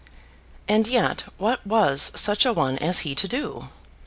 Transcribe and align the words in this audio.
And 0.67 0.87
yet 0.87 1.25
what 1.37 1.63
was 1.63 2.11
such 2.15 2.43
a 2.43 2.53
one 2.53 2.79
as 2.79 3.01
he 3.01 3.13
to 3.13 3.27
do? 3.27 3.67